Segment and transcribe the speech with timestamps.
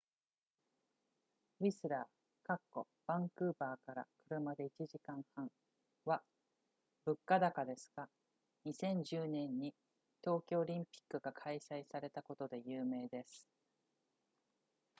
[1.59, 2.57] ウィスラー
[3.05, 5.47] バンクーバーから車で1時間半
[6.05, 6.23] は
[7.05, 8.09] 物価高ですが
[8.65, 9.75] 2010年に
[10.23, 13.47] 冬季オリンピックが開催されたことで有名です